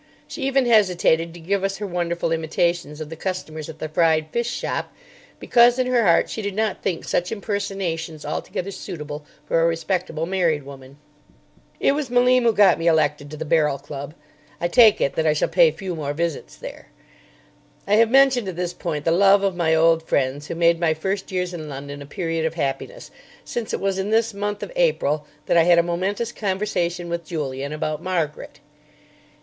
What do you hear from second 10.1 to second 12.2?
married woman. It was